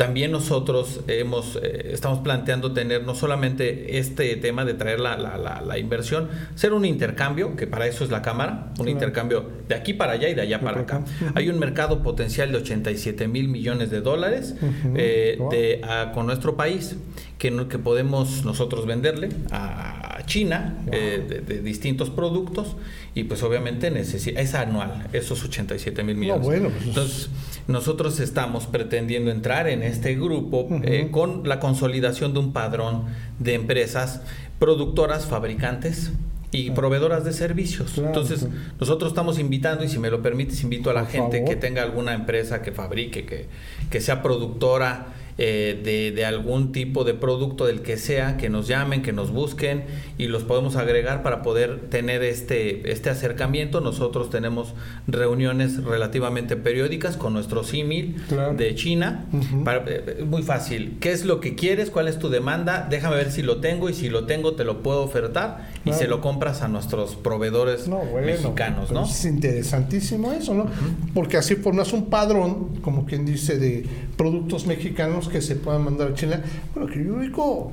también 0.00 0.32
nosotros 0.32 1.00
hemos, 1.08 1.56
eh, 1.56 1.90
estamos 1.92 2.20
planteando 2.20 2.72
tener 2.72 3.04
no 3.04 3.14
solamente 3.14 3.98
este 3.98 4.34
tema 4.36 4.64
de 4.64 4.72
traer 4.72 4.98
la, 4.98 5.18
la, 5.18 5.60
la, 5.60 5.78
inversión, 5.78 6.30
ser 6.54 6.72
un 6.72 6.86
intercambio, 6.86 7.54
que 7.54 7.66
para 7.66 7.86
eso 7.86 8.02
es 8.02 8.10
la 8.10 8.22
Cámara, 8.22 8.72
un 8.78 8.88
intercambio 8.88 9.50
de 9.68 9.74
aquí 9.74 9.92
para 9.92 10.12
allá 10.12 10.30
y 10.30 10.34
de 10.34 10.40
allá 10.40 10.58
para 10.62 10.80
acá. 10.80 11.04
Hay 11.34 11.50
un 11.50 11.58
mercado 11.58 12.02
potencial 12.02 12.50
de 12.50 12.56
87 12.56 13.28
mil 13.28 13.48
millones 13.48 13.90
de 13.90 14.00
dólares 14.00 14.54
eh, 14.94 15.38
de, 15.50 15.82
con 16.14 16.24
nuestro 16.24 16.56
país 16.56 16.96
que, 17.36 17.66
que 17.68 17.78
podemos 17.78 18.42
nosotros 18.46 18.86
venderle 18.86 19.28
a 19.50 20.22
China 20.24 20.78
eh, 20.92 21.42
de, 21.46 21.60
distintos 21.60 22.08
productos 22.08 22.76
y 23.14 23.24
pues 23.24 23.42
obviamente 23.42 23.90
necesita, 23.90 24.40
es 24.40 24.54
anual, 24.54 25.08
esos 25.12 25.44
87 25.44 26.02
mil 26.04 26.16
millones. 26.16 26.46
bueno, 26.46 26.70
pues, 26.70 26.86
Entonces, 26.86 27.28
nosotros 27.70 28.20
estamos 28.20 28.66
pretendiendo 28.66 29.30
entrar 29.30 29.68
en 29.68 29.82
este 29.82 30.14
grupo 30.14 30.68
eh, 30.82 31.08
con 31.10 31.48
la 31.48 31.60
consolidación 31.60 32.32
de 32.32 32.40
un 32.40 32.52
padrón 32.52 33.04
de 33.38 33.54
empresas 33.54 34.22
productoras, 34.58 35.26
fabricantes, 35.26 36.12
y 36.52 36.70
proveedoras 36.72 37.24
de 37.24 37.32
servicios. 37.32 37.96
Entonces, 37.98 38.46
nosotros 38.80 39.12
estamos 39.12 39.38
invitando, 39.38 39.84
y 39.84 39.88
si 39.88 39.98
me 39.98 40.10
lo 40.10 40.20
permites, 40.20 40.62
invito 40.62 40.90
a 40.90 40.94
la 40.94 41.06
gente 41.06 41.44
que 41.44 41.54
tenga 41.54 41.82
alguna 41.82 42.12
empresa 42.12 42.60
que 42.60 42.72
fabrique, 42.72 43.24
que, 43.24 43.46
que 43.88 44.00
sea 44.00 44.20
productora 44.20 45.06
eh, 45.42 46.12
de, 46.14 46.24
algún 46.26 46.70
tipo 46.70 47.02
de 47.02 47.14
producto 47.14 47.64
del 47.64 47.80
que 47.80 47.96
sea, 47.96 48.36
que 48.36 48.50
nos 48.50 48.68
llamen, 48.68 49.00
que 49.00 49.14
nos 49.14 49.30
busquen 49.30 49.84
y 50.18 50.26
los 50.26 50.42
podemos 50.42 50.76
agregar 50.76 51.22
para 51.22 51.40
poder 51.40 51.88
tener 51.88 52.22
este, 52.22 52.92
este 52.92 53.08
acercamiento. 53.08 53.80
Nosotros 53.80 54.28
tenemos 54.28 54.74
reuniones 55.06 55.82
relativamente 55.82 56.56
periódicas 56.56 57.16
con 57.16 57.32
nuestro 57.32 57.64
símil 57.64 58.16
de 58.54 58.74
China. 58.74 59.24
Eh, 59.32 60.24
muy 60.28 60.42
fácil. 60.42 60.98
¿Qué 61.00 61.10
es 61.10 61.24
lo 61.24 61.40
que 61.40 61.54
quieres? 61.54 61.88
¿Cuál 61.88 62.08
es 62.08 62.18
tu 62.18 62.28
demanda? 62.28 62.86
Déjame 62.90 63.16
ver 63.16 63.32
si 63.32 63.40
lo 63.40 63.60
tengo 63.62 63.88
y 63.88 63.94
si 63.94 64.10
lo 64.10 64.26
tengo 64.26 64.52
te 64.56 64.64
lo 64.64 64.82
puedo 64.82 65.02
ofertar 65.02 65.70
y 65.86 65.94
se 65.94 66.06
lo 66.06 66.20
compras 66.20 66.60
a 66.60 66.68
nuestros 66.68 67.16
proveedores 67.16 67.88
mexicanos, 68.22 68.90
¿no? 68.90 69.06
Es 69.06 69.24
interesantísimo 69.24 70.32
eso, 70.32 70.52
¿no? 70.52 70.66
Porque 71.14 71.38
así 71.38 71.56
formas 71.56 71.94
un 71.94 72.10
padrón, 72.10 72.76
como 72.82 73.06
quien 73.06 73.24
dice, 73.24 73.58
de 73.58 73.86
productos 74.20 74.66
mexicanos 74.66 75.28
que 75.28 75.40
se 75.40 75.56
puedan 75.56 75.82
mandar 75.82 76.08
a 76.08 76.14
China. 76.14 76.42
Bueno, 76.74 76.92
que 76.92 77.02
yo 77.02 77.14
ubico 77.14 77.72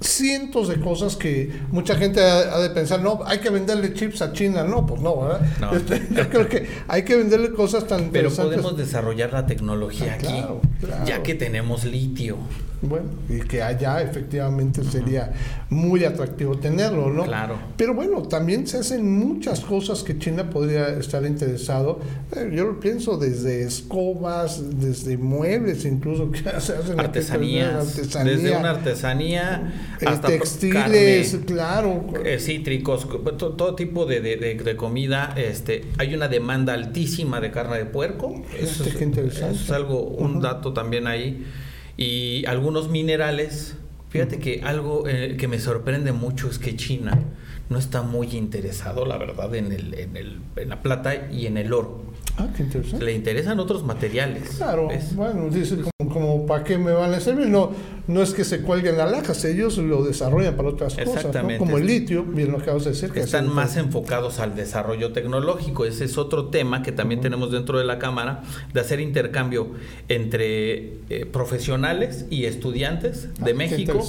cientos 0.00 0.66
de 0.66 0.80
cosas 0.80 1.14
que 1.14 1.52
mucha 1.70 1.94
gente 1.94 2.20
ha, 2.20 2.58
de 2.58 2.70
pensar, 2.70 3.00
no, 3.00 3.20
hay 3.24 3.38
que 3.38 3.48
venderle 3.48 3.94
chips 3.94 4.20
a 4.22 4.32
China, 4.32 4.64
no, 4.64 4.84
pues 4.84 5.00
no, 5.00 5.20
¿verdad? 5.20 5.40
Este, 5.76 6.02
yo 6.10 6.28
creo 6.28 6.48
que 6.48 6.66
hay 6.88 7.04
que 7.04 7.14
venderle 7.14 7.52
cosas 7.52 7.86
tan 7.86 8.10
Pero 8.10 8.28
podemos 8.28 8.76
desarrollar 8.76 9.32
la 9.32 9.46
tecnología 9.46 10.14
ah, 10.14 10.14
aquí, 10.16 10.44
ya 11.06 11.22
que 11.22 11.36
tenemos 11.36 11.84
litio. 11.84 12.38
Bueno, 12.80 13.06
y 13.28 13.40
que 13.40 13.60
allá 13.60 14.00
efectivamente 14.02 14.84
sería 14.84 15.32
muy 15.68 16.04
atractivo 16.04 16.58
tenerlo, 16.58 17.10
¿no? 17.10 17.24
Claro. 17.24 17.58
Pero 17.76 17.92
bueno, 17.92 18.22
también 18.22 18.68
se 18.68 18.78
hacen 18.78 19.18
muchas 19.18 19.60
cosas 19.60 20.04
que 20.04 20.16
China 20.16 20.48
podría 20.48 20.90
estar 20.90 21.24
interesado. 21.26 21.98
Eh, 22.36 22.52
yo 22.54 22.66
lo 22.66 22.78
pienso 22.78 23.18
desde 23.18 23.62
escobas, 23.62 24.78
desde 24.78 25.16
muebles, 25.16 25.84
incluso 25.84 26.30
que 26.30 26.38
se 26.60 26.72
hacen 26.72 27.00
artesanías, 27.00 27.96
desde 27.96 28.56
una 28.56 28.70
artesanía 28.70 29.72
eh, 30.00 30.04
hasta 30.06 30.28
textiles, 30.28 31.36
claro, 31.46 32.04
eh, 32.24 32.38
cítricos, 32.38 33.08
todo, 33.36 33.74
tipo 33.74 34.06
de, 34.06 34.20
de, 34.20 34.76
comida. 34.76 35.34
Este, 35.36 35.86
hay 35.98 36.14
una 36.14 36.28
demanda 36.28 36.74
altísima 36.74 37.40
de 37.40 37.50
carne 37.50 37.78
de 37.78 37.86
puerco. 37.86 38.40
Eso, 38.56 38.84
es, 38.84 38.94
eso 38.94 39.50
es 39.50 39.70
algo, 39.72 40.00
un 40.04 40.40
dato 40.40 40.72
también 40.72 41.08
ahí 41.08 41.44
y 41.98 42.46
algunos 42.46 42.88
minerales. 42.88 43.76
Fíjate 44.08 44.38
que 44.38 44.62
algo 44.64 45.06
eh, 45.06 45.36
que 45.38 45.48
me 45.48 45.58
sorprende 45.58 46.12
mucho 46.12 46.48
es 46.48 46.58
que 46.58 46.74
China 46.76 47.18
no 47.68 47.76
está 47.78 48.00
muy 48.00 48.28
interesado, 48.28 49.04
la 49.04 49.18
verdad, 49.18 49.54
en, 49.54 49.72
el, 49.72 49.92
en, 49.92 50.16
el, 50.16 50.40
en 50.56 50.70
la 50.70 50.80
plata 50.80 51.28
y 51.30 51.46
en 51.46 51.58
el 51.58 51.74
oro. 51.74 52.00
Ah, 52.38 52.48
qué 52.56 52.62
interesante. 52.62 53.04
Le 53.04 53.12
interesan 53.12 53.60
otros 53.60 53.84
materiales. 53.84 54.56
Claro, 54.56 54.88
bueno, 55.14 55.50
dice 55.50 55.76
como, 55.98 56.12
como 56.14 56.46
para 56.46 56.64
qué 56.64 56.78
me 56.78 56.92
van 56.92 57.12
a 57.12 57.20
servir. 57.20 57.48
No, 57.48 57.72
no 58.08 58.22
es 58.22 58.32
que 58.32 58.42
se 58.42 58.62
cuelguen 58.62 58.96
las 58.96 59.10
lajas, 59.10 59.44
ellos 59.44 59.76
lo 59.76 60.02
desarrollan 60.02 60.56
para 60.56 60.70
otras 60.70 60.94
cosas, 60.96 61.26
como 61.58 61.76
el 61.76 61.86
litio, 61.86 62.24
bien 62.24 62.50
lo 62.50 62.58
acabas 62.58 62.84
de 62.84 62.90
decir. 62.90 63.10
Que 63.10 63.20
Están 63.20 63.52
más 63.52 63.76
enfocados 63.76 64.40
al 64.40 64.56
desarrollo 64.56 65.12
tecnológico. 65.12 65.84
Ese 65.84 66.06
es 66.06 66.16
otro 66.16 66.46
tema 66.46 66.82
que 66.82 66.90
también 66.90 67.20
tenemos 67.20 67.52
dentro 67.52 67.78
de 67.78 67.84
la 67.84 67.98
Cámara, 67.98 68.42
de 68.72 68.80
hacer 68.80 69.00
intercambio 69.00 69.72
entre 70.08 71.00
eh, 71.10 71.26
profesionales 71.30 72.24
y 72.30 72.46
estudiantes 72.46 73.28
de 73.34 73.50
ah, 73.50 73.54
México 73.54 74.02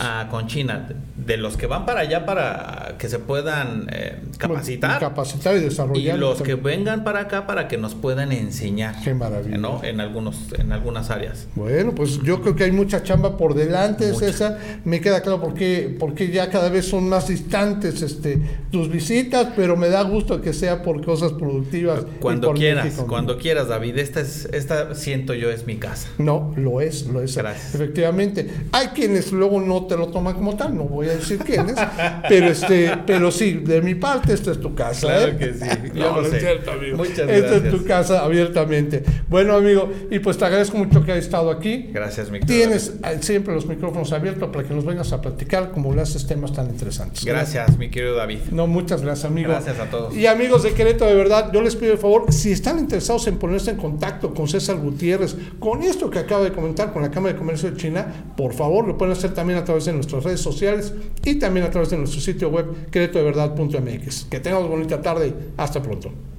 a, 0.00 0.26
con 0.28 0.48
China, 0.48 0.88
de 1.14 1.36
los 1.36 1.56
que 1.56 1.68
van 1.68 1.86
para 1.86 2.00
allá 2.00 2.26
para 2.26 2.96
que 2.98 3.08
se 3.08 3.20
puedan 3.20 3.86
eh, 3.92 4.22
capacitar. 4.38 4.98
Capacitar 4.98 5.56
y 5.56 5.60
desarrollar. 5.60 6.16
Y 6.16 6.18
los 6.18 6.42
que 6.42 6.56
vengan 6.56 7.04
para 7.04 7.20
acá 7.20 7.46
para 7.46 7.68
que 7.68 7.78
nos 7.78 7.94
puedan 7.94 8.32
enseñar. 8.32 8.96
Qué 9.04 9.14
maravilla. 9.14 9.56
¿no? 9.56 9.84
En, 9.84 10.00
algunos, 10.00 10.52
en 10.58 10.72
algunas 10.72 11.10
áreas. 11.10 11.46
Bueno, 11.54 11.94
pues 11.94 12.20
yo 12.22 12.42
creo 12.42 12.56
que 12.56 12.64
hay 12.64 12.72
mucha 12.72 13.04
chamba 13.04 13.35
por 13.36 13.54
delante, 13.54 14.14
César. 14.14 14.58
Me 14.84 15.00
queda 15.00 15.20
claro 15.20 15.40
por 15.40 15.54
qué, 15.54 15.94
porque 15.98 16.30
ya 16.30 16.50
cada 16.50 16.68
vez 16.68 16.86
son 16.86 17.08
más 17.08 17.28
distantes 17.28 18.02
este, 18.02 18.40
tus 18.70 18.90
visitas, 18.90 19.48
pero 19.56 19.76
me 19.76 19.88
da 19.88 20.02
gusto 20.02 20.40
que 20.40 20.52
sea 20.52 20.82
por 20.82 21.04
cosas 21.04 21.32
productivas. 21.32 22.04
Cuando 22.20 22.52
quieras, 22.52 22.94
cuando 23.06 23.38
quieras, 23.38 23.68
David. 23.68 23.98
Esta, 23.98 24.20
es, 24.20 24.48
esta 24.52 24.94
siento 24.94 25.34
yo 25.34 25.50
es 25.50 25.66
mi 25.66 25.76
casa. 25.76 26.08
No, 26.18 26.52
lo 26.56 26.80
es, 26.80 27.06
lo 27.06 27.22
es. 27.22 27.36
Gracias. 27.36 27.74
Efectivamente. 27.74 28.48
Hay 28.72 28.88
quienes 28.88 29.32
luego 29.32 29.60
no 29.60 29.86
te 29.86 29.96
lo 29.96 30.08
toman 30.08 30.34
como 30.34 30.56
tal, 30.56 30.76
no 30.76 30.84
voy 30.84 31.08
a 31.08 31.16
decir 31.16 31.38
quiénes, 31.38 31.76
pero, 32.28 32.46
este, 32.46 32.92
pero 33.06 33.30
sí, 33.30 33.52
de 33.54 33.82
mi 33.82 33.94
parte, 33.94 34.32
esta 34.32 34.52
es 34.52 34.60
tu 34.60 34.74
casa. 34.74 35.06
Claro 35.06 35.32
¿eh? 35.32 35.36
que 35.36 35.54
sí. 35.54 35.66
no, 35.94 36.20
es 36.22 36.38
cierto, 36.38 36.72
amigo. 36.72 36.96
Muchas 36.96 37.26
gracias. 37.26 37.52
Esta 37.52 37.56
es 37.56 37.70
tu 37.70 37.84
casa 37.84 38.24
abiertamente. 38.24 39.04
Bueno, 39.28 39.54
amigo, 39.54 39.90
y 40.10 40.18
pues 40.18 40.38
te 40.38 40.44
agradezco 40.44 40.76
mucho 40.78 41.04
que 41.04 41.12
hayas 41.12 41.24
estado 41.24 41.50
aquí. 41.50 41.90
Gracias, 41.92 42.30
mi 42.30 42.40
Tienes 42.40 42.94
siempre 43.26 43.54
los 43.54 43.66
micrófonos 43.66 44.12
abiertos 44.12 44.48
para 44.50 44.66
que 44.66 44.72
nos 44.72 44.84
vengas 44.84 45.12
a 45.12 45.20
platicar 45.20 45.72
como 45.72 45.92
lo 45.92 46.00
haces 46.00 46.26
temas 46.26 46.52
tan 46.52 46.68
interesantes. 46.70 47.24
Gracias, 47.24 47.76
mi 47.76 47.90
querido 47.90 48.14
David. 48.14 48.38
No, 48.52 48.66
muchas 48.66 49.02
gracias, 49.02 49.26
amigo. 49.26 49.50
Gracias 49.50 49.78
a 49.78 49.90
todos. 49.90 50.16
Y 50.16 50.26
amigos 50.26 50.62
de 50.62 50.72
Querétaro, 50.72 51.10
de 51.10 51.16
verdad, 51.16 51.50
yo 51.52 51.60
les 51.60 51.76
pido 51.76 51.92
el 51.92 51.98
favor, 51.98 52.32
si 52.32 52.52
están 52.52 52.78
interesados 52.78 53.26
en 53.26 53.38
ponerse 53.38 53.72
en 53.72 53.76
contacto 53.76 54.32
con 54.32 54.48
César 54.48 54.76
Gutiérrez, 54.76 55.36
con 55.58 55.82
esto 55.82 56.08
que 56.08 56.18
acaba 56.18 56.44
de 56.44 56.52
comentar 56.52 56.92
con 56.92 57.02
la 57.02 57.10
Cámara 57.10 57.34
de 57.34 57.38
Comercio 57.38 57.70
de 57.70 57.76
China, 57.76 58.06
por 58.36 58.54
favor, 58.54 58.86
lo 58.86 58.96
pueden 58.96 59.12
hacer 59.12 59.34
también 59.34 59.58
a 59.58 59.64
través 59.64 59.84
de 59.84 59.92
nuestras 59.92 60.24
redes 60.24 60.40
sociales 60.40 60.94
y 61.24 61.36
también 61.36 61.66
a 61.66 61.70
través 61.70 61.90
de 61.90 61.98
nuestro 61.98 62.20
sitio 62.20 62.48
web 62.48 62.90
queretodeverdad.mx. 62.90 64.26
Que 64.30 64.40
tengamos 64.40 64.68
bonita 64.68 65.02
tarde. 65.02 65.34
Hasta 65.56 65.82
pronto. 65.82 66.35